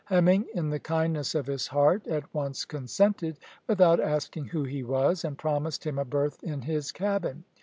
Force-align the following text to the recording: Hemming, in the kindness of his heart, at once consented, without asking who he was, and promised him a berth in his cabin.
Hemming, 0.05 0.47
in 0.55 0.71
the 0.71 0.79
kindness 0.79 1.35
of 1.35 1.45
his 1.45 1.67
heart, 1.67 2.07
at 2.07 2.23
once 2.33 2.65
consented, 2.65 3.37
without 3.67 3.99
asking 3.99 4.45
who 4.45 4.63
he 4.63 4.81
was, 4.81 5.23
and 5.23 5.37
promised 5.37 5.85
him 5.85 5.99
a 5.99 6.05
berth 6.05 6.43
in 6.43 6.63
his 6.63 6.91
cabin. 6.91 7.43